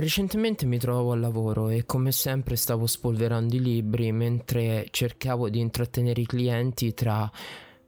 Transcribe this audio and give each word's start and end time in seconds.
Recentemente 0.00 0.64
mi 0.64 0.78
trovavo 0.78 1.12
al 1.12 1.20
lavoro 1.20 1.68
e 1.68 1.84
come 1.84 2.10
sempre 2.10 2.56
stavo 2.56 2.86
spolverando 2.86 3.54
i 3.54 3.60
libri 3.60 4.12
mentre 4.12 4.86
cercavo 4.90 5.50
di 5.50 5.60
intrattenere 5.60 6.22
i 6.22 6.26
clienti 6.26 6.94
tra 6.94 7.30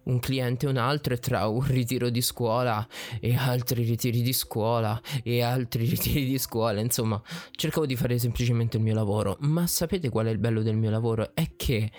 un 0.02 0.20
cliente 0.20 0.66
e 0.66 0.68
un 0.68 0.76
altro 0.76 1.14
e 1.14 1.16
tra 1.16 1.46
un 1.46 1.66
ritiro 1.66 2.10
di 2.10 2.20
scuola 2.20 2.86
e 3.18 3.34
altri 3.34 3.84
ritiri 3.84 4.20
di 4.20 4.34
scuola 4.34 5.00
e 5.22 5.40
altri 5.40 5.86
ritiri 5.88 6.26
di 6.26 6.36
scuola, 6.36 6.80
insomma, 6.80 7.18
cercavo 7.52 7.86
di 7.86 7.96
fare 7.96 8.18
semplicemente 8.18 8.76
il 8.76 8.82
mio 8.82 8.92
lavoro. 8.92 9.38
Ma 9.40 9.66
sapete 9.66 10.10
qual 10.10 10.26
è 10.26 10.30
il 10.30 10.38
bello 10.38 10.60
del 10.60 10.76
mio 10.76 10.90
lavoro? 10.90 11.30
È 11.32 11.52
che 11.56 11.90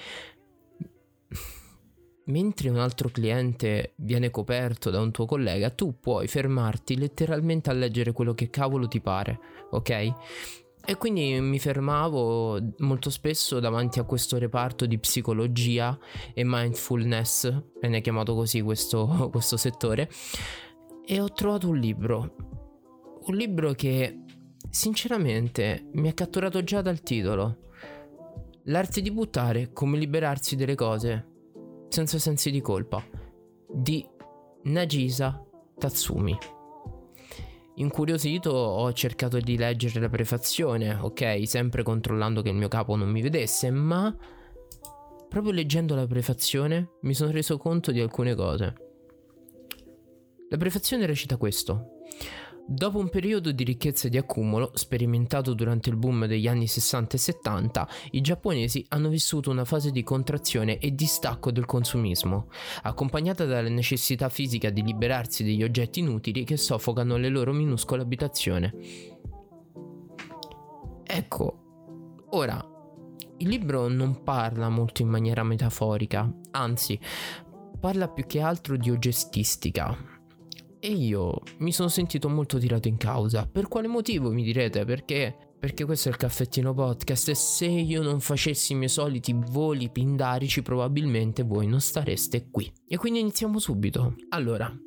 mentre 2.26 2.70
un 2.70 2.78
altro 2.78 3.10
cliente 3.10 3.94
viene 3.98 4.30
coperto 4.30 4.90
da 4.90 5.02
un 5.02 5.12
tuo 5.12 5.26
collega, 5.26 5.70
tu 5.70 6.00
puoi 6.00 6.28
fermarti 6.28 6.98
letteralmente 6.98 7.70
a 7.70 7.74
leggere 7.74 8.12
quello 8.12 8.34
che 8.34 8.50
cavolo 8.50 8.88
ti 8.88 9.02
pare, 9.02 9.40
ok? 9.72 10.14
E 10.86 10.98
quindi 10.98 11.40
mi 11.40 11.60
fermavo 11.60 12.60
molto 12.80 13.10
spesso 13.10 13.60
davanti 13.60 14.00
a 14.00 14.04
questo 14.04 14.38
reparto 14.38 14.86
di 14.86 15.00
psicologia 15.00 15.98
e 16.34 16.44
mindfulness, 16.46 17.64
viene 17.80 18.02
chiamato 18.02 18.36
così 18.36 18.62
questo, 18.62 19.30
questo 19.32 19.58
settore, 19.58 20.10
e 21.06 21.20
ho 21.20 21.32
trovato 21.32 21.70
un 21.70 21.78
libro. 21.78 22.36
Un 23.26 23.36
libro 23.36 23.72
che 23.72 24.20
sinceramente 24.70 25.90
mi 25.94 26.10
ha 26.10 26.14
catturato 26.14 26.64
già 26.64 26.82
dal 26.82 27.02
titolo. 27.02 27.60
L'arte 28.66 29.02
di 29.02 29.12
buttare, 29.12 29.72
come 29.72 29.98
liberarsi 29.98 30.56
delle 30.58 30.76
cose 30.76 31.32
senza 31.94 32.18
sensi 32.18 32.50
di 32.50 32.60
colpa 32.60 33.06
di 33.70 34.04
Nagisa 34.64 35.46
Tatsumi. 35.78 36.36
Incuriosito 37.76 38.50
ho 38.50 38.92
cercato 38.94 39.38
di 39.38 39.56
leggere 39.56 40.00
la 40.00 40.10
prefazione, 40.10 40.96
ok, 40.96 41.48
sempre 41.48 41.84
controllando 41.84 42.42
che 42.42 42.50
il 42.50 42.56
mio 42.56 42.68
capo 42.68 42.96
non 42.96 43.10
mi 43.10 43.22
vedesse, 43.22 43.70
ma 43.70 44.12
proprio 45.30 45.52
leggendo 45.52 45.94
la 45.94 46.08
prefazione 46.08 46.94
mi 47.02 47.14
sono 47.14 47.30
reso 47.30 47.60
conto 47.60 47.92
di 47.92 48.00
alcune 48.00 48.34
cose. 48.34 48.74
La 50.50 50.58
prefazione 50.58 51.06
recita 51.06 51.38
questo. 51.38 52.00
Dopo 52.66 52.98
un 52.98 53.10
periodo 53.10 53.52
di 53.52 53.66
ricchezza 53.66 54.08
e 54.08 54.10
di 54.10 54.18
accumulo, 54.18 54.72
sperimentato 54.74 55.54
durante 55.54 55.90
il 55.90 55.98
boom 55.98 56.26
degli 56.28 56.48
anni 56.48 56.66
60 56.66 57.16
e 57.18 57.20
70, 57.20 57.88
i 58.12 58.22
giapponesi 58.22 58.86
hanno 58.88 59.10
vissuto 59.10 59.52
una 59.52 59.66
fase 59.66 59.92
di 59.92 60.02
contrazione 60.02 60.78
e 60.78 60.96
distacco 60.96 61.52
del 61.52 61.66
consumismo, 61.66 62.48
accompagnata 62.84 63.44
dalla 63.44 63.68
necessità 63.68 64.30
fisica 64.30 64.70
di 64.70 64.82
liberarsi 64.82 65.44
degli 65.44 65.62
oggetti 65.62 66.00
inutili 66.00 66.46
che 66.46 66.56
soffocano 66.56 67.18
le 67.18 67.28
loro 67.28 67.52
minuscole 67.52 68.02
abitazioni. 68.02 68.72
Ecco, 71.04 72.26
ora, 72.30 72.66
il 73.40 73.50
libro 73.50 73.90
non 73.90 74.24
parla 74.24 74.70
molto 74.70 75.02
in 75.02 75.10
maniera 75.10 75.44
metaforica, 75.44 76.34
anzi, 76.52 76.98
parla 77.78 78.08
più 78.08 78.26
che 78.26 78.40
altro 78.40 78.78
di 78.78 78.90
oggettistica, 78.90 80.13
e 80.86 80.92
io 80.92 81.40
mi 81.60 81.72
sono 81.72 81.88
sentito 81.88 82.28
molto 82.28 82.58
tirato 82.58 82.90
in 82.90 82.98
causa. 82.98 83.48
Per 83.50 83.70
quale 83.70 83.88
motivo 83.88 84.32
mi 84.32 84.44
direte? 84.44 84.84
Perché? 84.84 85.34
Perché 85.58 85.86
questo 85.86 86.10
è 86.10 86.12
il 86.12 86.18
caffettino 86.18 86.74
podcast 86.74 87.30
e 87.30 87.36
se 87.36 87.68
io 87.68 88.02
non 88.02 88.20
facessi 88.20 88.74
i 88.74 88.76
miei 88.76 88.90
soliti 88.90 89.34
voli 89.34 89.90
pindarici 89.90 90.62
probabilmente 90.62 91.44
voi 91.44 91.68
non 91.68 91.80
stareste 91.80 92.50
qui. 92.52 92.70
E 92.86 92.98
quindi 92.98 93.22
iniziamo 93.22 93.60
subito. 93.60 94.16
Allora, 94.30 94.78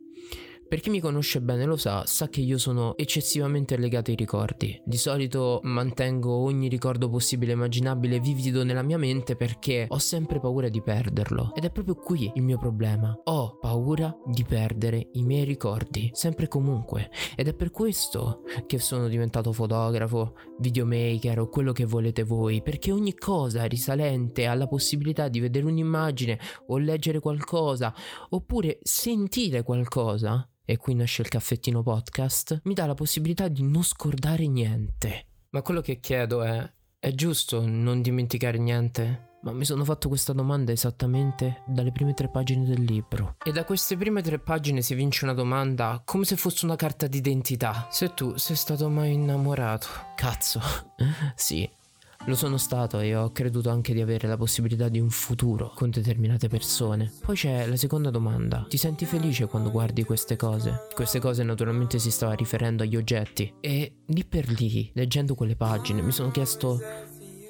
per 0.69 0.81
chi 0.81 0.91
mi 0.91 1.01
conosce 1.01 1.41
bene 1.41 1.65
lo 1.65 1.77
sa, 1.77 2.05
sa 2.07 2.29
che 2.29 2.41
io 2.41 2.59
sono 2.59 2.97
eccessivamente 2.97 3.77
legato 3.77 4.11
ai 4.11 4.17
ricordi. 4.17 4.81
Di 4.85 4.97
solito 4.97 5.61
mantengo 5.63 6.33
ogni 6.33 6.69
ricordo 6.69 7.09
possibile 7.09 7.53
e 7.53 7.55
immaginabile 7.55 8.19
vivido 8.19 8.65
nella 8.65 8.83
mia 8.83 8.99
mente 8.99 9.37
perché 9.37 9.87
ho 9.89 9.99
sempre 9.99 10.41
paura 10.41 10.69
di 10.69 10.83
perderlo. 10.83 11.53
Ed 11.55 11.65
è 11.65 11.71
proprio 11.71 11.95
qui 11.95 12.31
il 12.35 12.43
mio 12.43 12.59
problema. 12.59 13.17
Ho 13.25 13.59
paura 13.59 14.15
di 14.25 14.45
perdere 14.45 15.11
i 15.13 15.23
miei 15.23 15.45
ricordi, 15.45 16.11
sempre 16.13 16.47
e 16.47 16.49
comunque. 16.49 17.11
Ed 17.37 17.49
è 17.49 17.55
per 17.55 17.71
questo 17.71 18.43
che 18.67 18.79
sono 18.79 19.09
diventato 19.09 19.53
fotografo, 19.53 20.35
videomaker 20.59 21.41
o 21.41 21.49
quello 21.49 21.73
che 21.73 21.85
volete 21.85 22.25
voi, 22.25 22.63
perché 22.63 22.91
ogni 22.91 23.15
cosa 23.15 23.65
risalente 23.65 24.47
alla 24.47 24.67
possibilità 24.67 25.29
di 25.29 25.41
vedere 25.41 25.67
un'immagine 25.67 26.39
o 26.69 26.79
leggere 26.79 27.21
qualcosa 27.21 27.95
oppure 28.31 28.79
sentire 28.83 29.63
qualcosa 29.63 30.49
e 30.67 30.77
qui 30.77 30.95
nasce 30.95 31.23
il 31.23 31.29
caffettino 31.29 31.83
podcast, 31.83 32.61
mi 32.65 32.75
dà 32.75 32.85
la 32.85 32.95
possibilità 32.95 33.49
di 33.49 33.63
non 33.63 33.83
scordare 33.83 34.47
niente. 34.49 35.27
Ma 35.51 35.63
quello 35.63 35.81
che 35.81 36.01
chiedo 36.01 36.43
è, 36.43 36.71
è 36.99 37.13
giusto 37.13 37.65
non 37.65 38.03
dimenticare 38.03 38.59
niente? 38.59 39.37
Ma 39.43 39.53
mi 39.53 39.65
sono 39.65 39.85
fatto 39.85 40.09
questa 40.09 40.33
domanda 40.33 40.73
esattamente 40.73 41.63
dalle 41.67 41.93
prime 41.93 42.15
tre 42.15 42.29
pagine 42.29 42.67
del 42.67 42.83
libro. 42.83 43.37
E 43.45 43.53
da 43.53 43.65
queste 43.65 43.97
prime 43.97 44.21
tre 44.21 44.41
pagine 44.41 44.83
si 44.83 44.95
vince 44.95 45.25
una 45.25 45.35
domanda 45.35 46.03
come 46.05 46.25
se 46.25 46.35
fosse 46.35 46.65
una 46.65 46.75
carta 46.75 47.07
d'identità. 47.07 47.87
Se 47.89 48.13
tu 48.13 48.37
sei 48.37 48.57
stato 48.57 48.89
mai 48.91 49.13
innamorato. 49.13 49.87
Cazzo. 50.17 50.61
sì, 51.37 51.69
lo 52.27 52.35
sono 52.35 52.57
stato 52.57 52.99
e 52.99 53.15
ho 53.15 53.31
creduto 53.31 53.71
anche 53.71 53.95
di 53.95 54.01
avere 54.01 54.27
la 54.27 54.37
possibilità 54.37 54.89
di 54.89 54.99
un 54.99 55.11
futuro 55.11 55.73
con 55.75 55.91
determinate 55.91 56.49
persone. 56.49 57.13
Poi 57.25 57.37
c'è 57.37 57.67
la 57.67 57.77
seconda 57.77 58.11
domanda. 58.11 58.67
Ti 58.69 58.77
senti 58.77 59.05
felice 59.05 59.47
quando 59.47 59.71
guardi 59.71 60.03
queste 60.05 60.37
cose? 60.37 60.89
Queste 60.93 61.21
cose 61.21 61.45
naturalmente 61.45 61.99
si 61.99 62.11
stava 62.11 62.35
riferendo 62.35 62.83
agli 62.83 62.97
oggetti. 62.97 63.55
E 63.61 63.99
lì 64.07 64.25
per 64.25 64.49
lì, 64.49 64.91
leggendo 64.95 65.35
quelle 65.35 65.57
pagine, 65.57 66.03
mi 66.03 66.13
sono 66.13 66.31
chiesto... 66.31 66.81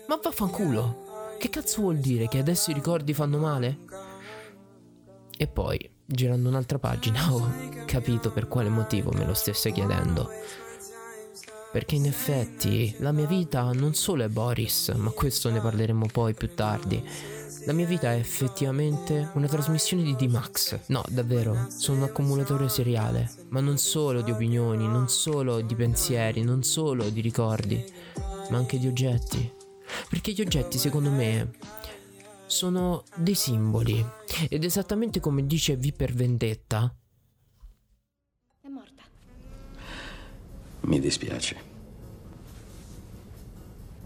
Ma 0.09 0.21
vaffanculo! 0.23 1.05
Che 1.39 1.49
cazzo 1.49 1.81
vuol 1.83 1.99
dire 1.99 2.29
che 2.29 2.39
adesso 2.39 2.71
i 2.71 2.75
ricordi 2.75 3.15
fanno 3.15 3.39
male? 3.39 3.79
E 5.39 5.47
poi, 5.47 5.91
girando 6.05 6.49
un'altra 6.49 6.79
pagina, 6.79 7.33
ho 7.33 7.51
capito 7.87 8.31
per 8.31 8.47
quale 8.47 8.69
motivo 8.69 9.11
me 9.13 9.25
lo 9.25 9.35
stesse 9.35 9.73
chiedendo 9.73 10.29
perché 11.73 11.95
in 11.95 12.07
effetti 12.07 12.95
la 12.99 13.13
mia 13.13 13.27
vita 13.27 13.71
non 13.73 13.95
solo 13.95 14.25
è 14.25 14.29
Boris, 14.29 14.89
ma 14.97 15.11
questo 15.11 15.51
ne 15.51 15.61
parleremo 15.61 16.07
poi 16.07 16.35
più 16.35 16.55
tardi. 16.55 17.03
La 17.67 17.73
mia 17.73 17.87
vita 17.87 18.13
è 18.13 18.17
effettivamente 18.17 19.31
una 19.35 19.49
trasmissione 19.49 20.05
di 20.05 20.15
D-Max. 20.15 20.79
No, 20.87 21.03
davvero, 21.09 21.67
sono 21.69 21.99
un 21.99 22.05
accumulatore 22.05 22.69
seriale, 22.69 23.29
ma 23.49 23.61
non 23.61 23.77
solo 23.77 24.23
di 24.23 24.31
opinioni, 24.31 24.87
non 24.87 25.09
solo 25.09 25.61
di 25.61 25.75
pensieri, 25.75 26.43
non 26.43 26.63
solo 26.63 27.09
di 27.09 27.21
ricordi, 27.21 27.85
ma 28.51 28.57
anche 28.57 28.79
di 28.79 28.87
oggetti. 28.87 29.53
Perché 30.09 30.33
gli 30.33 30.41
oggetti, 30.41 30.79
secondo 30.79 31.11
me, 31.11 31.51
sono 32.47 33.03
dei 33.17 33.35
simboli. 33.35 34.05
Ed 34.49 34.63
esattamente 34.63 35.19
come 35.19 35.45
dice 35.45 35.77
V 35.77 35.93
per 35.93 36.13
Vendetta, 36.15 36.95
Mi 40.87 41.01
dispiace. 41.01 41.57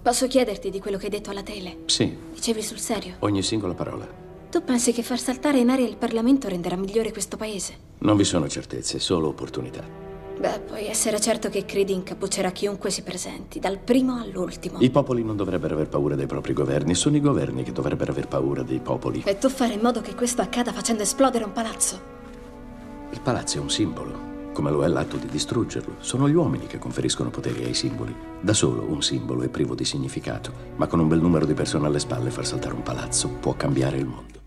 Posso 0.03 0.27
chiederti 0.27 0.71
di 0.71 0.81
quello 0.81 0.97
che 0.97 1.05
hai 1.05 1.11
detto 1.11 1.29
alla 1.29 1.43
tele? 1.43 1.81
Sì. 1.87 2.17
Dicevi 2.33 2.63
sul 2.63 2.79
serio? 2.79 3.17
Ogni 3.19 3.43
singola 3.43 3.75
parola. 3.75 4.09
Tu 4.51 4.65
pensi 4.65 4.93
che 4.93 5.03
far 5.03 5.19
saltare 5.19 5.59
in 5.59 5.69
aria 5.69 5.87
il 5.87 5.99
Parlamento 5.99 6.49
renderà 6.49 6.77
migliore 6.77 7.13
questo 7.13 7.37
paese? 7.37 7.75
Non 7.99 8.17
vi 8.17 8.25
sono 8.25 8.49
certezze, 8.49 8.99
solo 8.99 9.29
opportunità. 9.29 9.85
Beh, 10.39 10.61
puoi 10.61 10.87
essere 10.87 11.21
certo 11.21 11.51
che 11.51 11.67
Creed 11.67 11.91
incappuccerà 11.91 12.51
chiunque 12.51 12.91
si 12.91 13.03
presenti, 13.03 13.61
dal 13.61 13.79
primo 13.79 14.19
all'ultimo. 14.19 14.79
I 14.81 14.89
popoli 14.89 15.23
non 15.23 15.37
dovrebbero 15.37 15.75
aver 15.75 15.89
paura 15.91 16.15
dei 16.15 16.27
propri 16.27 16.55
governi, 16.55 16.95
sono 16.95 17.17
i 17.17 17.21
governi 17.21 17.63
che 17.63 17.73
dovrebbero 17.73 18.11
aver 18.13 18.27
paura 18.27 18.63
dei 18.63 18.81
popoli. 18.81 19.23
E 19.27 19.37
tu 19.37 19.51
fare 19.51 19.75
in 19.75 19.81
modo 19.81 20.01
che 20.01 20.15
questo 20.15 20.41
accada 20.41 20.73
facendo 20.73 21.03
esplodere 21.03 21.45
un 21.45 21.53
palazzo. 21.53 22.01
Il 23.11 23.21
palazzo 23.21 23.59
è 23.59 23.61
un 23.61 23.71
simbolo 23.71 24.30
come 24.53 24.71
lo 24.71 24.85
è 24.85 24.89
l'atto 24.89 25.17
di 25.17 25.27
distruggerlo. 25.27 25.97
Sono 25.99 26.29
gli 26.29 26.35
uomini 26.35 26.67
che 26.67 26.79
conferiscono 26.79 27.31
poteri 27.31 27.65
ai 27.65 27.75
simboli. 27.75 28.15
Da 28.41 28.53
solo 28.53 28.83
un 28.83 29.03
simbolo 29.03 29.43
è 29.43 29.49
privo 29.49 29.75
di 29.75 29.85
significato, 29.85 30.53
ma 30.77 30.87
con 30.87 31.01
un 31.01 31.09
bel 31.09 31.21
numero 31.21 31.47
di 31.47 31.55
persone 31.55 31.87
alle 31.87 31.99
spalle 31.99 32.31
far 32.31 32.47
saltare 32.47 32.75
un 32.75 32.83
palazzo 32.83 33.29
può 33.29 33.55
cambiare 33.55 33.99
il 33.99 34.07
mondo. 34.07 34.40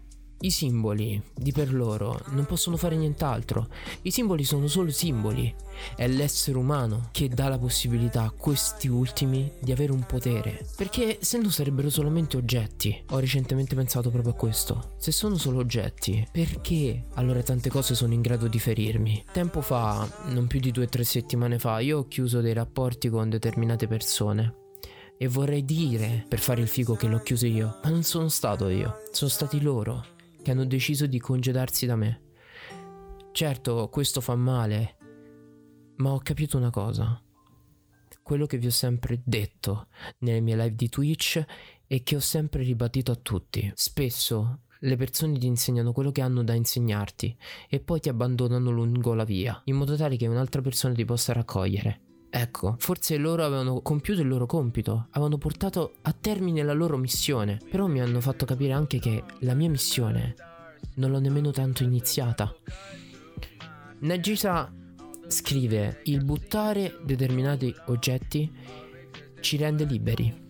I 0.44 0.52
simboli, 0.52 1.22
di 1.34 1.54
per 1.54 1.74
loro, 1.74 2.20
non 2.32 2.46
possono 2.46 2.76
fare 2.76 2.98
nient'altro. 2.98 3.70
I 4.02 4.12
simboli 4.12 4.44
sono 4.44 4.68
solo 4.68 4.92
simboli. 4.92 5.56
È 5.96 6.06
l'essere 6.06 6.58
umano 6.58 7.08
che 7.14 7.30
dà 7.30 7.48
la 7.48 7.58
possibilità 7.58 8.24
a 8.24 8.32
questi 8.32 8.90
ultimi 8.90 9.50
di 9.60 9.72
avere 9.72 9.94
un 9.94 10.06
potere. 10.06 10.66
Perché 10.76 11.20
se 11.22 11.38
no 11.38 11.50
sarebbero 11.50 11.90
solamente 11.90 12.36
oggetti. 12.36 13.06
Ho 13.12 13.20
recentemente 13.20 13.74
pensato 13.74 14.10
proprio 14.10 14.34
a 14.34 14.36
questo. 14.36 14.96
Se 14.98 15.14
sono 15.14 15.38
solo 15.38 15.60
oggetti, 15.60 16.28
perché 16.30 17.06
allora 17.14 17.42
tante 17.42 17.70
cose 17.70 17.96
sono 17.96 18.12
in 18.12 18.20
grado 18.20 18.50
di 18.50 18.60
ferirmi? 18.60 19.24
Tempo 19.32 19.62
fa, 19.62 20.06
non 20.26 20.48
più 20.48 20.60
di 20.60 20.72
due 20.72 20.84
o 20.84 20.90
tre 20.90 21.06
settimane 21.06 21.58
fa, 21.58 21.80
io 21.80 22.00
ho 22.00 22.08
chiuso 22.10 22.42
dei 22.42 22.54
rapporti 22.54 23.08
con 23.08 23.30
determinate 23.30 23.88
persone. 23.88 24.56
E 25.18 25.26
vorrei 25.30 25.64
dire 25.64 26.26
per 26.28 26.40
fare 26.40 26.60
il 26.60 26.68
figo 26.68 26.96
che 26.96 27.08
l'ho 27.08 27.20
chiuso 27.20 27.46
io, 27.46 27.80
ma 27.82 27.90
non 27.90 28.04
sono 28.04 28.28
stato 28.28 28.68
io, 28.68 29.04
sono 29.14 29.30
stati 29.30 29.62
loro 29.62 30.12
che 30.44 30.52
hanno 30.52 30.66
deciso 30.66 31.08
di 31.08 31.20
congedarsi 31.20 31.88
da 31.88 31.96
me. 31.96 32.22
Certo, 33.32 33.90
questo 33.90 34.22
fa 34.22 34.36
male, 34.36 34.98
ma 35.96 36.12
ho 36.12 36.20
capito 36.20 36.58
una 36.58 36.70
cosa. 36.70 37.20
quello 38.24 38.46
che 38.46 38.58
vi 38.58 38.68
ho 38.68 38.72
sempre 38.72 39.22
detto 39.24 39.88
nelle 40.20 40.40
mie 40.40 40.56
live 40.56 40.76
di 40.76 40.90
Twitch 40.90 41.44
e 41.86 42.04
che 42.04 42.16
ho 42.16 42.20
sempre 42.20 42.64
ribadito 42.64 43.12
a 43.12 43.16
tutti. 43.16 43.72
Spesso 43.76 44.62
le 44.80 44.96
persone 44.96 45.38
ti 45.38 45.46
insegnano 45.46 45.92
quello 45.92 46.12
che 46.12 46.22
hanno 46.22 46.44
da 46.44 46.54
insegnarti 46.54 47.38
e 47.70 47.80
poi 47.80 48.00
ti 48.00 48.10
abbandonano 48.10 48.72
lungo 48.72 49.14
la 49.14 49.24
via, 49.24 49.62
in 49.66 49.76
modo 49.76 49.96
tale 49.96 50.18
che 50.18 50.28
un'altra 50.28 50.62
persona 50.62 50.94
ti 50.94 51.06
possa 51.06 51.34
raccogliere. 51.34 52.02
Ecco, 52.36 52.78
forse 52.80 53.18
loro 53.18 53.46
avevano 53.46 53.82
compiuto 53.82 54.22
il 54.22 54.28
loro 54.28 54.48
compito, 54.48 55.06
avevano 55.12 55.38
portato 55.38 55.98
a 56.02 56.16
termine 56.20 56.64
la 56.64 56.74
loro 56.74 56.98
missione, 56.98 57.60
però 57.70 57.86
mi 57.86 58.02
hanno 58.02 58.20
fatto 58.22 58.44
capire 58.44 58.74
anche 58.74 58.98
che 58.98 59.24
la 59.42 59.54
mia 59.54 59.70
missione 59.70 60.34
non 60.96 61.12
l'ho 61.12 61.20
nemmeno 61.20 61.52
tanto 61.52 61.84
iniziata. 61.84 62.52
Nagisa 64.00 64.74
scrive: 65.28 66.00
Il 66.06 66.26
buttare 66.26 66.98
determinati 67.04 67.72
oggetti 67.86 68.52
ci 69.40 69.56
rende 69.56 69.84
liberi. 69.84 70.48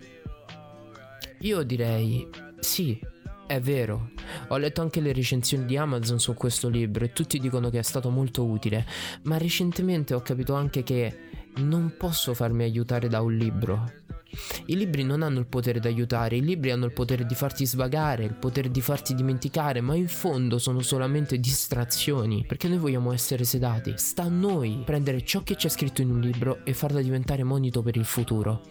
Io 1.40 1.64
direi 1.64 2.26
sì, 2.62 2.98
è 3.46 3.60
vero. 3.60 4.12
Ho 4.48 4.56
letto 4.56 4.80
anche 4.80 5.02
le 5.02 5.12
recensioni 5.12 5.66
di 5.66 5.76
Amazon 5.76 6.18
su 6.18 6.34
questo 6.34 6.70
libro 6.70 7.04
e 7.04 7.12
tutti 7.12 7.40
dicono 7.40 7.70
che 7.70 7.80
è 7.80 7.84
stato 7.84 8.10
molto 8.10 8.46
utile, 8.46 8.86
ma 9.24 9.38
recentemente 9.38 10.14
ho 10.14 10.22
capito 10.22 10.54
anche 10.54 10.82
che 10.84 11.33
non 11.58 11.96
posso 11.98 12.34
farmi 12.34 12.64
aiutare 12.64 13.08
da 13.08 13.22
un 13.22 13.36
libro. 13.36 13.92
I 14.66 14.76
libri 14.76 15.04
non 15.04 15.22
hanno 15.22 15.40
il 15.40 15.46
potere 15.46 15.80
di 15.80 15.88
aiutare, 15.88 16.38
i 16.38 16.42
libri 16.42 16.72
hanno 16.72 16.86
il 16.86 16.94
potere 16.94 17.26
di 17.26 17.36
farti 17.36 17.66
svagare, 17.66 18.24
il 18.24 18.34
potere 18.34 18.72
di 18.72 18.82
farti 18.82 19.14
dimenticare, 19.14 19.82
ma 19.82 19.96
in 19.96 20.08
fondo 20.08 20.58
sono 20.58 20.82
solamente 20.82 21.40
distrazioni, 21.40 22.44
perché 22.48 22.68
noi 22.68 22.78
vogliamo 22.78 23.12
essere 23.14 23.44
sedati. 23.44 23.94
Sta 23.98 24.24
a 24.24 24.30
noi 24.30 24.82
prendere 24.84 25.24
ciò 25.24 25.44
che 25.44 25.56
c'è 25.56 25.70
scritto 25.70 26.02
in 26.02 26.10
un 26.10 26.20
libro 26.20 26.64
e 26.64 26.74
farla 26.74 27.02
diventare 27.02 27.44
monito 27.44 27.82
per 27.82 27.96
il 27.96 28.06
futuro. 28.06 28.62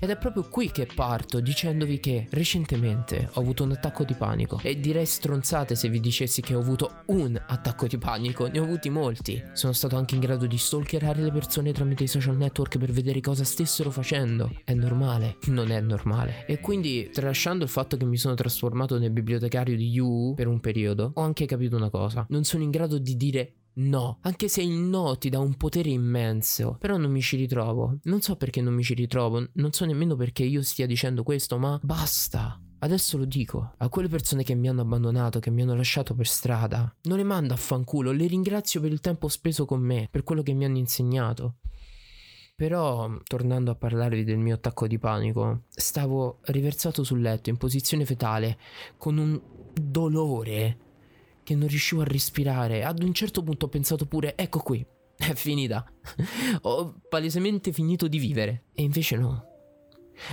Ed 0.00 0.10
è 0.10 0.16
proprio 0.16 0.48
qui 0.48 0.70
che 0.70 0.86
parto 0.92 1.40
dicendovi 1.40 2.00
che 2.00 2.26
recentemente 2.30 3.28
ho 3.32 3.40
avuto 3.40 3.64
un 3.64 3.72
attacco 3.72 4.04
di 4.04 4.14
panico 4.14 4.60
e 4.62 4.78
direi 4.80 5.06
stronzate 5.06 5.74
se 5.74 5.88
vi 5.88 6.00
dicessi 6.00 6.40
che 6.40 6.54
ho 6.54 6.60
avuto 6.60 7.02
un 7.06 7.40
attacco 7.46 7.86
di 7.86 7.98
panico, 7.98 8.46
ne 8.46 8.58
ho 8.58 8.64
avuti 8.64 8.88
molti. 8.88 9.42
Sono 9.52 9.72
stato 9.72 9.96
anche 9.96 10.14
in 10.14 10.20
grado 10.20 10.46
di 10.46 10.58
stalkerare 10.58 11.22
le 11.22 11.32
persone 11.32 11.72
tramite 11.72 12.04
i 12.04 12.08
social 12.08 12.36
network 12.36 12.78
per 12.78 12.92
vedere 12.92 13.20
cosa 13.20 13.44
stessero 13.44 13.90
facendo. 13.90 14.50
È 14.64 14.72
normale 14.74 15.09
normale, 15.10 15.36
non 15.46 15.70
è 15.70 15.80
normale. 15.80 16.44
E 16.46 16.60
quindi, 16.60 17.10
tralasciando 17.12 17.64
il 17.64 17.70
fatto 17.70 17.96
che 17.96 18.04
mi 18.04 18.16
sono 18.16 18.34
trasformato 18.34 18.98
nel 18.98 19.10
bibliotecario 19.10 19.76
di 19.76 19.88
You 19.88 20.34
per 20.34 20.46
un 20.46 20.60
periodo, 20.60 21.12
ho 21.14 21.22
anche 21.22 21.46
capito 21.46 21.76
una 21.76 21.90
cosa. 21.90 22.24
Non 22.28 22.44
sono 22.44 22.62
in 22.62 22.70
grado 22.70 22.98
di 22.98 23.16
dire 23.16 23.54
No, 23.72 24.18
anche 24.22 24.48
se 24.48 24.62
il 24.62 24.72
no 24.72 25.16
ti 25.16 25.28
dà 25.28 25.38
un 25.38 25.54
potere 25.54 25.90
immenso, 25.90 26.76
però 26.78 26.96
non 26.96 27.10
mi 27.10 27.22
ci 27.22 27.36
ritrovo. 27.36 27.98
Non 28.04 28.20
so 28.20 28.36
perché 28.36 28.60
non 28.60 28.74
mi 28.74 28.82
ci 28.82 28.94
ritrovo, 28.94 29.48
non 29.54 29.72
so 29.72 29.84
nemmeno 29.84 30.16
perché 30.16 30.42
io 30.42 30.62
stia 30.62 30.86
dicendo 30.86 31.22
questo, 31.22 31.56
ma 31.56 31.78
basta. 31.82 32.60
Adesso 32.82 33.18
lo 33.18 33.26
dico, 33.26 33.74
a 33.76 33.88
quelle 33.88 34.08
persone 34.08 34.42
che 34.42 34.54
mi 34.54 34.68
hanno 34.68 34.80
abbandonato, 34.80 35.38
che 35.38 35.50
mi 35.50 35.62
hanno 35.62 35.74
lasciato 35.74 36.14
per 36.14 36.26
strada, 36.26 36.92
non 37.02 37.18
le 37.18 37.24
mando 37.24 37.52
a 37.52 37.58
fanculo, 37.58 38.10
le 38.10 38.26
ringrazio 38.26 38.80
per 38.80 38.90
il 38.90 39.00
tempo 39.00 39.28
speso 39.28 39.66
con 39.66 39.80
me, 39.80 40.08
per 40.10 40.24
quello 40.24 40.42
che 40.42 40.54
mi 40.54 40.64
hanno 40.64 40.78
insegnato. 40.78 41.56
Però, 42.60 43.10
tornando 43.24 43.70
a 43.70 43.74
parlarvi 43.74 44.22
del 44.22 44.36
mio 44.36 44.56
attacco 44.56 44.86
di 44.86 44.98
panico, 44.98 45.62
stavo 45.70 46.40
riversato 46.42 47.04
sul 47.04 47.22
letto 47.22 47.48
in 47.48 47.56
posizione 47.56 48.04
fetale 48.04 48.58
con 48.98 49.16
un 49.16 49.40
dolore 49.72 50.76
che 51.42 51.54
non 51.54 51.68
riuscivo 51.68 52.02
a 52.02 52.04
respirare. 52.04 52.84
Ad 52.84 53.02
un 53.02 53.14
certo 53.14 53.42
punto 53.42 53.64
ho 53.64 53.68
pensato 53.70 54.04
pure, 54.04 54.36
ecco 54.36 54.58
qui, 54.58 54.84
è 55.16 55.32
finita. 55.32 55.90
ho 56.60 57.00
palesemente 57.08 57.72
finito 57.72 58.08
di 58.08 58.18
vivere. 58.18 58.64
E 58.74 58.82
invece 58.82 59.16
no. 59.16 59.42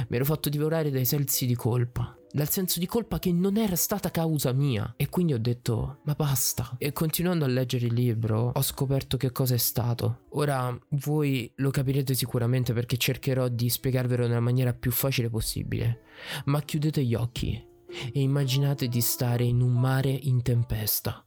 Mi 0.09 0.17
ero 0.17 0.25
fatto 0.25 0.49
divorare 0.49 0.91
dai 0.91 1.05
sensi 1.05 1.45
di 1.45 1.55
colpa 1.55 2.16
dal 2.31 2.49
senso 2.49 2.79
di 2.79 2.85
colpa 2.85 3.19
che 3.19 3.31
non 3.31 3.57
era 3.57 3.75
stata 3.75 4.11
causa 4.11 4.51
mia. 4.51 4.93
E 4.97 5.09
quindi 5.09 5.33
ho 5.33 5.39
detto, 5.39 6.01
ma 6.03 6.13
basta. 6.13 6.75
E 6.77 6.91
continuando 6.91 7.45
a 7.45 7.47
leggere 7.47 7.87
il 7.87 7.93
libro, 7.93 8.51
ho 8.53 8.61
scoperto 8.61 9.17
che 9.17 9.31
cosa 9.31 9.55
è 9.55 9.57
stato. 9.57 10.25
Ora 10.31 10.77
voi 10.89 11.51
lo 11.55 11.71
capirete 11.71 12.13
sicuramente 12.13 12.73
perché 12.73 12.97
cercherò 12.97 13.47
di 13.47 13.69
spiegarvelo 13.69 14.27
nella 14.27 14.39
maniera 14.39 14.73
più 14.73 14.91
facile 14.91 15.29
possibile. 15.29 16.01
Ma 16.45 16.61
chiudete 16.61 17.03
gli 17.03 17.15
occhi 17.15 17.65
e 18.11 18.21
immaginate 18.21 18.87
di 18.87 19.01
stare 19.01 19.45
in 19.45 19.61
un 19.61 19.73
mare 19.73 20.09
in 20.09 20.41
tempesta. 20.41 21.25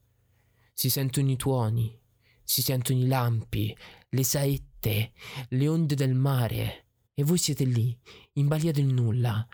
Si 0.72 0.90
sentono 0.90 1.30
i 1.30 1.36
tuoni, 1.36 1.98
si 2.42 2.62
sentono 2.62 2.98
i 2.98 3.06
lampi, 3.06 3.76
le 4.10 4.24
saette, 4.24 5.12
le 5.48 5.68
onde 5.68 5.94
del 5.94 6.14
mare. 6.14 6.86
E 7.14 7.22
voi 7.22 7.38
siete 7.38 7.64
lì, 7.64 7.96
in 8.34 8.48
balia 8.48 8.72
del 8.72 8.86
nulla, 8.86 9.46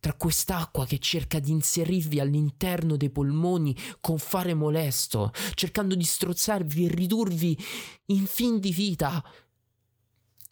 tra 0.00 0.14
quest'acqua 0.14 0.86
che 0.86 0.98
cerca 0.98 1.38
di 1.38 1.50
inserirvi 1.50 2.18
all'interno 2.18 2.96
dei 2.96 3.10
polmoni 3.10 3.76
con 4.00 4.18
fare 4.18 4.54
molesto, 4.54 5.30
cercando 5.54 5.94
di 5.94 6.04
strozzarvi 6.04 6.86
e 6.86 6.88
ridurvi 6.88 7.58
in 8.06 8.26
fin 8.26 8.58
di 8.58 8.72
vita, 8.72 9.22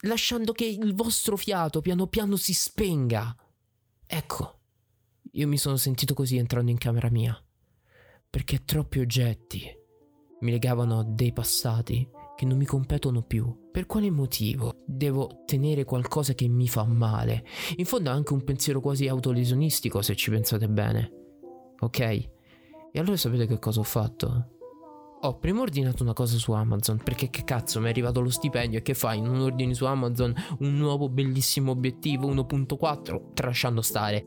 lasciando 0.02 0.52
che 0.52 0.66
il 0.66 0.94
vostro 0.94 1.36
fiato 1.36 1.80
piano 1.80 2.06
piano 2.06 2.36
si 2.36 2.52
spenga. 2.52 3.34
Ecco, 4.06 4.60
io 5.32 5.48
mi 5.48 5.56
sono 5.56 5.76
sentito 5.76 6.12
così 6.12 6.36
entrando 6.36 6.70
in 6.70 6.78
camera 6.78 7.10
mia, 7.10 7.42
perché 8.28 8.64
troppi 8.64 9.00
oggetti 9.00 9.64
mi 10.40 10.50
legavano 10.50 11.00
a 11.00 11.04
dei 11.04 11.32
passati 11.32 12.17
che 12.38 12.46
non 12.46 12.56
mi 12.56 12.66
competono 12.66 13.22
più. 13.22 13.68
Per 13.72 13.86
quale 13.86 14.12
motivo 14.12 14.84
devo 14.86 15.42
tenere 15.44 15.82
qualcosa 15.82 16.34
che 16.34 16.46
mi 16.46 16.68
fa 16.68 16.84
male? 16.84 17.44
In 17.78 17.84
fondo 17.84 18.10
è 18.10 18.12
anche 18.12 18.32
un 18.32 18.44
pensiero 18.44 18.80
quasi 18.80 19.08
autolesionistico 19.08 20.00
se 20.02 20.14
ci 20.14 20.30
pensate 20.30 20.68
bene. 20.68 21.10
Ok? 21.80 21.98
E 21.98 22.30
allora 22.94 23.16
sapete 23.16 23.48
che 23.48 23.58
cosa 23.58 23.80
ho 23.80 23.82
fatto? 23.82 24.50
Ho 25.20 25.38
prima 25.38 25.62
ordinato 25.62 26.04
una 26.04 26.12
cosa 26.12 26.36
su 26.36 26.52
Amazon 26.52 26.98
perché 27.02 27.28
che 27.28 27.42
cazzo 27.42 27.80
mi 27.80 27.86
è 27.86 27.88
arrivato 27.88 28.20
lo 28.20 28.30
stipendio 28.30 28.78
e 28.78 28.82
che 28.82 28.94
fai? 28.94 29.20
Non 29.20 29.40
ordini 29.40 29.74
su 29.74 29.84
Amazon 29.84 30.32
un 30.60 30.76
nuovo 30.76 31.08
bellissimo 31.08 31.72
obiettivo 31.72 32.32
1.4 32.32 33.32
trasciando 33.34 33.82
stare. 33.82 34.24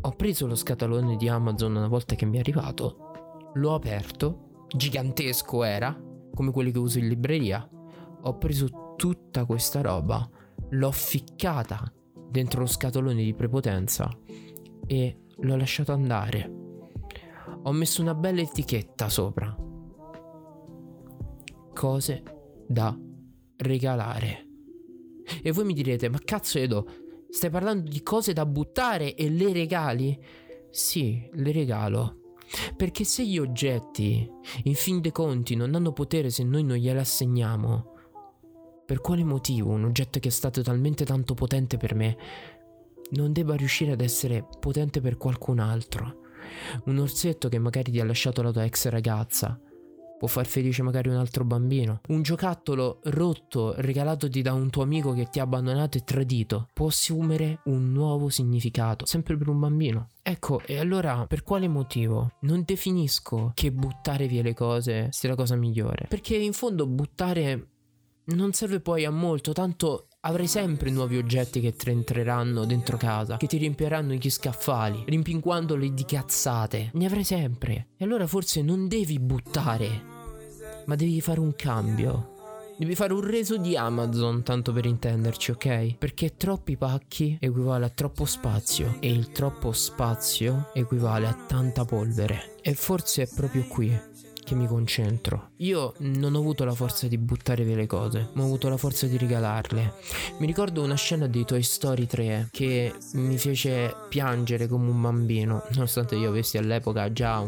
Ho 0.00 0.10
preso 0.16 0.48
lo 0.48 0.56
scatolone 0.56 1.14
di 1.14 1.28
Amazon 1.28 1.76
una 1.76 1.86
volta 1.86 2.16
che 2.16 2.26
mi 2.26 2.38
è 2.38 2.40
arrivato, 2.40 3.50
l'ho 3.54 3.74
aperto 3.74 4.46
gigantesco 4.68 5.64
era, 5.64 5.98
come 6.34 6.50
quelli 6.50 6.70
che 6.70 6.78
uso 6.78 6.98
in 6.98 7.08
libreria. 7.08 7.68
Ho 8.22 8.38
preso 8.38 8.94
tutta 8.96 9.44
questa 9.44 9.80
roba, 9.80 10.28
l'ho 10.70 10.90
ficcata 10.90 11.92
dentro 12.30 12.60
lo 12.60 12.66
scatolone 12.66 13.22
di 13.22 13.34
prepotenza 13.34 14.10
e 14.86 15.22
l'ho 15.36 15.56
lasciato 15.56 15.92
andare. 15.92 16.52
Ho 17.62 17.72
messo 17.72 18.02
una 18.02 18.14
bella 18.14 18.40
etichetta 18.40 19.08
sopra. 19.08 19.56
Cose 21.72 22.22
da 22.66 22.96
regalare. 23.56 24.46
E 25.42 25.52
voi 25.52 25.64
mi 25.64 25.74
direte, 25.74 26.08
ma 26.08 26.18
cazzo 26.22 26.58
Edo, 26.58 26.86
stai 27.28 27.50
parlando 27.50 27.88
di 27.88 28.02
cose 28.02 28.32
da 28.32 28.46
buttare 28.46 29.14
e 29.14 29.28
le 29.30 29.52
regali? 29.52 30.18
Sì, 30.70 31.28
le 31.32 31.52
regalo. 31.52 32.27
Perché 32.76 33.04
se 33.04 33.26
gli 33.26 33.38
oggetti, 33.38 34.30
in 34.64 34.74
fin 34.74 35.00
dei 35.00 35.12
conti, 35.12 35.54
non 35.54 35.74
hanno 35.74 35.92
potere 35.92 36.30
se 36.30 36.44
noi 36.44 36.64
non 36.64 36.76
glieli 36.76 36.98
assegniamo, 36.98 37.94
per 38.86 39.00
quale 39.00 39.22
motivo 39.22 39.72
un 39.72 39.84
oggetto 39.84 40.18
che 40.18 40.28
è 40.28 40.30
stato 40.30 40.62
talmente 40.62 41.04
tanto 41.04 41.34
potente 41.34 41.76
per 41.76 41.94
me 41.94 42.16
non 43.10 43.32
debba 43.32 43.54
riuscire 43.54 43.92
ad 43.92 44.00
essere 44.00 44.46
potente 44.58 45.00
per 45.00 45.18
qualcun 45.18 45.58
altro? 45.58 46.22
Un 46.84 46.98
orsetto 46.98 47.48
che 47.48 47.58
magari 47.58 47.90
ti 47.90 48.00
ha 48.00 48.04
lasciato 48.04 48.40
la 48.40 48.50
tua 48.50 48.64
ex 48.64 48.88
ragazza, 48.88 49.60
può 50.18 50.28
far 50.28 50.46
felice 50.46 50.82
magari 50.82 51.08
un 51.08 51.16
altro 51.16 51.44
bambino. 51.44 52.00
Un 52.08 52.22
giocattolo 52.22 53.00
rotto 53.04 53.74
regalatoti 53.76 54.42
da 54.42 54.52
un 54.52 54.68
tuo 54.68 54.82
amico 54.82 55.12
che 55.12 55.28
ti 55.30 55.38
ha 55.38 55.44
abbandonato 55.44 55.96
e 55.96 56.04
tradito 56.04 56.68
può 56.74 56.88
assumere 56.88 57.60
un 57.64 57.92
nuovo 57.92 58.28
significato, 58.28 59.06
sempre 59.06 59.36
per 59.36 59.48
un 59.48 59.60
bambino. 59.60 60.08
Ecco, 60.22 60.60
e 60.66 60.78
allora 60.78 61.26
per 61.26 61.42
quale 61.42 61.68
motivo 61.68 62.32
non 62.40 62.62
definisco 62.64 63.52
che 63.54 63.72
buttare 63.72 64.26
via 64.26 64.42
le 64.42 64.54
cose 64.54 65.08
sia 65.10 65.30
la 65.30 65.36
cosa 65.36 65.56
migliore? 65.56 66.06
Perché 66.08 66.36
in 66.36 66.52
fondo 66.52 66.86
buttare 66.86 67.68
non 68.24 68.52
serve 68.52 68.80
poi 68.80 69.04
a 69.04 69.10
molto, 69.10 69.52
tanto 69.52 70.07
Avrai 70.22 70.48
sempre 70.48 70.90
nuovi 70.90 71.16
oggetti 71.16 71.60
che 71.60 71.76
ti 71.76 71.90
entreranno 71.90 72.64
dentro 72.64 72.96
casa, 72.96 73.36
che 73.36 73.46
ti 73.46 73.56
riempieranno 73.56 74.14
gli 74.14 74.28
scaffali, 74.28 75.04
rimpinguandoli 75.06 75.94
di 75.94 76.04
cazzate. 76.04 76.90
Ne 76.94 77.06
avrai 77.06 77.22
sempre. 77.22 77.90
E 77.96 78.04
allora 78.04 78.26
forse 78.26 78.60
non 78.60 78.88
devi 78.88 79.20
buttare, 79.20 80.02
ma 80.86 80.96
devi 80.96 81.20
fare 81.20 81.38
un 81.38 81.54
cambio. 81.54 82.34
Devi 82.76 82.96
fare 82.96 83.12
un 83.12 83.20
reso 83.20 83.58
di 83.58 83.76
Amazon, 83.76 84.42
tanto 84.42 84.72
per 84.72 84.86
intenderci, 84.86 85.52
ok? 85.52 85.94
Perché 85.98 86.36
troppi 86.36 86.76
pacchi 86.76 87.38
equivale 87.40 87.84
a 87.84 87.90
troppo 87.90 88.24
spazio 88.24 88.96
e 88.98 89.12
il 89.12 89.30
troppo 89.30 89.70
spazio 89.70 90.70
equivale 90.74 91.28
a 91.28 91.44
tanta 91.46 91.84
polvere. 91.84 92.56
E 92.60 92.74
forse 92.74 93.22
è 93.22 93.28
proprio 93.32 93.64
qui 93.68 93.96
che 94.48 94.54
mi 94.54 94.66
concentro. 94.66 95.50
Io 95.56 95.92
non 95.98 96.34
ho 96.34 96.38
avuto 96.38 96.64
la 96.64 96.72
forza 96.72 97.06
di 97.06 97.18
buttare 97.18 97.64
via 97.64 97.76
le 97.76 97.86
cose, 97.86 98.30
ma 98.32 98.42
ho 98.42 98.46
avuto 98.46 98.70
la 98.70 98.78
forza 98.78 99.06
di 99.06 99.18
regalarle. 99.18 99.92
Mi 100.38 100.46
ricordo 100.46 100.82
una 100.82 100.94
scena 100.94 101.26
di 101.26 101.44
Toy 101.44 101.62
Story 101.62 102.06
3 102.06 102.48
che 102.50 102.94
mi 103.12 103.36
fece 103.36 103.94
piangere 104.08 104.66
come 104.66 104.88
un 104.88 105.02
bambino, 105.02 105.64
nonostante 105.72 106.16
io 106.16 106.30
avessi 106.30 106.56
all'epoca 106.56 107.12
già 107.12 107.46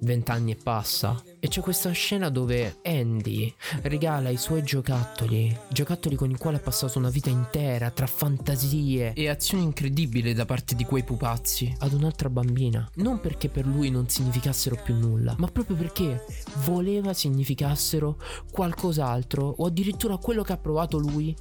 vent'anni 0.00 0.52
e 0.52 0.56
passa. 0.56 1.22
E 1.40 1.48
c'è 1.48 1.60
questa 1.60 1.90
scena 1.90 2.28
dove 2.28 2.78
Andy 2.82 3.52
regala 3.82 4.28
i 4.28 4.36
suoi 4.36 4.62
giocattoli, 4.62 5.56
giocattoli 5.68 6.16
con 6.16 6.30
i 6.30 6.36
quali 6.36 6.56
ha 6.56 6.60
passato 6.60 6.98
una 6.98 7.10
vita 7.10 7.30
intera 7.30 7.90
tra 7.90 8.06
fantasie 8.06 9.12
e 9.12 9.28
azioni 9.28 9.62
incredibili 9.62 10.34
da 10.34 10.44
parte 10.44 10.74
di 10.74 10.84
quei 10.84 11.04
pupazzi 11.04 11.74
ad 11.78 11.92
un'altra 11.92 12.28
bambina. 12.28 12.88
Non 12.96 13.20
perché 13.20 13.48
per 13.48 13.66
lui 13.66 13.90
non 13.90 14.08
significassero 14.08 14.80
più 14.82 14.94
nulla, 14.94 15.34
ma 15.38 15.46
proprio 15.48 15.76
perché 15.76 16.24
voleva 16.64 17.12
significassero 17.12 18.18
qualcos'altro 18.50 19.54
o 19.58 19.66
addirittura 19.66 20.16
quello 20.16 20.42
che 20.42 20.52
ha 20.52 20.58
provato 20.58 20.98
lui 20.98 21.34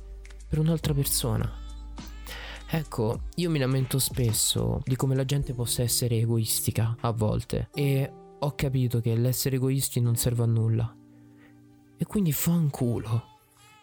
per 0.47 0.59
un'altra 0.59 0.93
persona. 0.93 1.65
Ecco, 2.69 3.21
io 3.35 3.49
mi 3.49 3.59
lamento 3.59 3.97
spesso 3.97 4.81
di 4.83 4.97
come 4.97 5.15
la 5.15 5.23
gente 5.23 5.53
possa 5.53 5.83
essere 5.83 6.17
egoistica 6.17 6.97
a 6.99 7.11
volte 7.11 7.69
e 7.73 8.11
ho 8.39 8.53
capito 8.55 8.99
che 8.99 9.15
l'essere 9.15 9.55
egoisti 9.55 9.99
non 9.99 10.15
serve 10.15 10.43
a 10.43 10.47
nulla. 10.47 10.95
E 11.97 12.05
quindi 12.05 12.31
fanculo. 12.31 13.35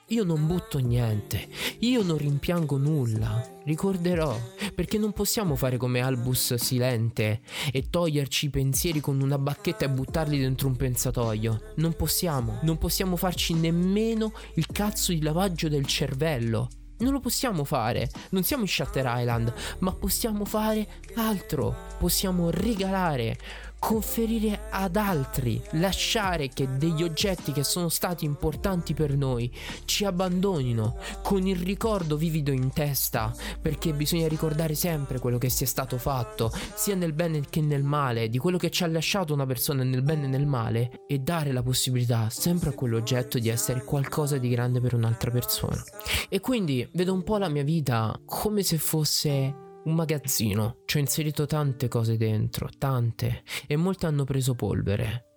Io 0.09 0.23
non 0.23 0.47
butto 0.47 0.79
niente, 0.79 1.49
io 1.79 2.03
non 2.03 2.19
rimpiango 2.19 2.77
nulla, 2.77 3.43
ricorderò, 3.65 4.39
perché 4.75 4.99
non 4.99 5.13
possiamo 5.13 5.57
fare 5.57 5.79
come 5.79 6.01
Albus 6.01 6.55
Silente 6.55 7.41
e 7.73 7.89
toglierci 7.89 8.47
i 8.47 8.51
pensieri 8.51 9.01
con 9.01 9.23
una 9.23 9.39
bacchetta 9.39 9.87
e 9.87 9.89
buttarli 9.89 10.39
dentro 10.39 10.69
un 10.69 10.77
pensatoio. 10.77 11.73
Non 11.77 11.95
possiamo, 11.95 12.59
non 12.63 12.77
possiamo 12.77 13.17
farci 13.17 13.55
nemmeno 13.55 14.35
il 14.57 14.67
cazzo 14.67 15.11
di 15.11 15.23
lavaggio 15.23 15.71
del 15.71 15.87
cervello. 15.87 16.69
Non 16.99 17.13
lo 17.13 17.21
possiamo 17.21 17.65
fare, 17.65 18.11
non 18.31 18.45
siamo 18.45 18.65
in 18.65 18.69
Shutter 18.69 19.07
Island, 19.09 19.53
ma 19.79 19.93
possiamo 19.93 20.45
fare 20.45 20.87
altro, 21.15 21.75
possiamo 21.99 22.51
regalare 22.51 23.39
conferire 23.85 24.63
ad 24.71 24.97
altri, 24.97 25.63
lasciare 25.73 26.49
che 26.49 26.67
degli 26.79 27.03
oggetti 27.03 27.53
che 27.53 27.65
sono 27.65 27.91
stati 27.91 28.25
importanti 28.25 28.95
per 28.95 29.15
noi 29.15 29.55
ci 29.85 30.07
abbandonino 30.07 30.97
con 31.23 31.47
il 31.47 31.57
ricordo 31.57 32.17
vivido 32.17 32.51
in 32.51 32.73
testa, 32.73 33.31
perché 33.61 33.93
bisogna 33.93 34.27
ricordare 34.27 34.75
sempre 34.75 35.19
quello 35.19 35.37
che 35.37 35.51
si 35.51 35.65
è 35.65 35.67
stato 35.67 35.99
fatto, 35.99 36.51
sia 36.75 36.95
nel 36.95 37.13
bene 37.13 37.43
che 37.51 37.61
nel 37.61 37.83
male, 37.83 38.31
di 38.31 38.39
quello 38.39 38.57
che 38.57 38.71
ci 38.71 38.85
ha 38.85 38.87
lasciato 38.87 39.35
una 39.35 39.45
persona 39.45 39.85
nel 39.85 40.03
bene 40.03 40.25
e 40.25 40.29
nel 40.29 40.47
male, 40.47 41.05
e 41.07 41.19
dare 41.19 41.53
la 41.53 41.63
possibilità 41.63 42.31
sempre 42.31 42.71
a 42.71 42.73
quell'oggetto 42.73 43.39
di 43.39 43.51
essere 43.51 43.85
qualcosa 43.85 44.39
di 44.39 44.49
grande 44.49 44.81
per 44.81 44.95
un'altra 44.95 45.31
persona. 45.31 45.85
E 46.31 46.41
quindi 46.41 46.89
vedo 46.95 47.13
un 47.13 47.23
po' 47.23 47.37
la 47.37 47.51
mia 47.51 47.65
vita 47.65 48.19
come 48.25 48.63
se 48.63 48.79
fosse 48.79 49.64
un 49.85 49.95
magazzino. 49.95 50.83
Ci 50.85 50.97
ho 50.97 51.01
inserito 51.01 51.47
tante 51.47 51.89
cose 51.89 52.17
dentro, 52.17 52.69
tante, 52.77 53.43
e 53.67 53.77
molte 53.77 54.07
hanno 54.07 54.25
preso 54.25 54.55
polvere. 54.55 55.29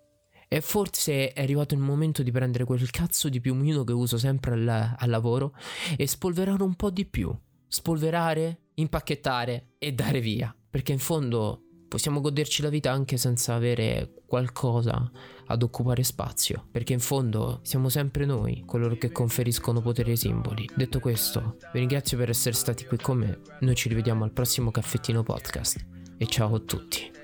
E 0.48 0.60
forse 0.60 1.32
è 1.32 1.42
arrivato 1.42 1.74
il 1.74 1.80
momento 1.80 2.22
di 2.22 2.30
prendere 2.30 2.64
quel 2.64 2.90
cazzo 2.90 3.28
di 3.28 3.40
piumino 3.40 3.84
che 3.84 3.92
uso 3.92 4.16
sempre 4.16 4.54
al, 4.54 4.94
al 4.96 5.10
lavoro 5.10 5.54
e 5.96 6.06
spolverare 6.06 6.62
un 6.62 6.74
po' 6.74 6.90
di 6.90 7.04
più. 7.04 7.36
Spolverare, 7.66 8.70
impacchettare 8.74 9.74
e 9.78 9.92
dare 9.92 10.20
via. 10.20 10.54
Perché 10.70 10.92
in 10.92 10.98
fondo 10.98 11.67
possiamo 11.88 12.20
goderci 12.20 12.62
la 12.62 12.68
vita 12.68 12.92
anche 12.92 13.16
senza 13.16 13.54
avere 13.54 14.12
qualcosa 14.26 15.10
ad 15.46 15.62
occupare 15.62 16.02
spazio, 16.02 16.66
perché 16.70 16.92
in 16.92 17.00
fondo 17.00 17.60
siamo 17.62 17.88
sempre 17.88 18.26
noi 18.26 18.62
coloro 18.66 18.96
che 18.96 19.10
conferiscono 19.10 19.80
potere 19.80 20.10
ai 20.10 20.16
simboli. 20.16 20.68
Detto 20.76 21.00
questo, 21.00 21.56
vi 21.72 21.78
ringrazio 21.80 22.18
per 22.18 22.28
essere 22.28 22.54
stati 22.54 22.84
qui 22.84 22.98
con 22.98 23.18
me, 23.18 23.40
noi 23.60 23.74
ci 23.74 23.88
rivediamo 23.88 24.24
al 24.24 24.32
prossimo 24.32 24.70
caffettino 24.70 25.22
podcast 25.22 25.84
e 26.18 26.26
ciao 26.26 26.54
a 26.54 26.60
tutti. 26.60 27.17